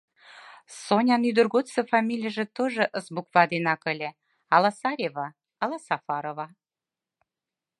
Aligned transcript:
Сонян 0.83 1.21
ӱдыр 1.29 1.47
годсо 1.53 1.81
фамилийже 1.91 2.45
тожо 2.55 2.85
«С» 3.03 3.05
буква 3.15 3.43
денак 3.51 3.81
ыле: 3.93 4.09
ала 4.53 4.71
Сарева, 4.79 5.27
ала 5.63 5.77
Сафарова. 5.87 6.47